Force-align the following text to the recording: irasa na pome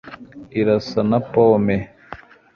irasa 0.59 0.99
na 1.09 1.19
pome 1.31 1.77